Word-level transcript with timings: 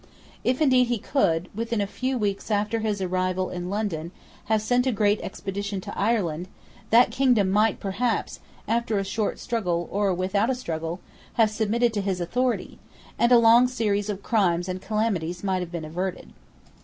If 0.43 0.63
indeed 0.63 0.85
he 0.87 0.97
could, 0.97 1.47
within 1.53 1.79
a 1.79 1.85
few 1.85 2.17
weeks 2.17 2.49
after 2.49 2.79
his 2.79 3.01
arrival 3.03 3.51
in 3.51 3.69
London, 3.69 4.11
have 4.45 4.63
sent 4.63 4.87
a 4.87 4.91
great 4.91 5.21
expedition 5.21 5.79
to 5.79 5.95
Ireland, 5.95 6.47
that 6.89 7.11
kingdom 7.11 7.51
might 7.51 7.79
perhaps, 7.79 8.39
after 8.67 8.97
a 8.97 9.03
short 9.05 9.37
struggle, 9.37 9.87
or 9.91 10.11
without 10.11 10.49
a 10.49 10.55
struggle, 10.55 11.01
have 11.33 11.51
submitted 11.51 11.93
to 11.93 12.01
his 12.01 12.19
authority; 12.19 12.79
and 13.19 13.31
a 13.31 13.37
long 13.37 13.67
series 13.67 14.09
of 14.09 14.23
crimes 14.23 14.67
and 14.67 14.81
calamities 14.81 15.43
might 15.43 15.59
have 15.59 15.71
been 15.71 15.85
averted. 15.85 16.33